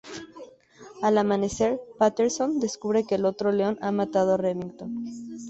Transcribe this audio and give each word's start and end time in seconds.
Al 1.03 1.19
amanecer, 1.19 1.79
Patterson 1.99 2.59
descubre 2.59 3.05
que 3.05 3.13
el 3.13 3.25
otro 3.25 3.51
león 3.51 3.77
ha 3.81 3.91
matado 3.91 4.33
a 4.33 4.37
Remington. 4.37 5.03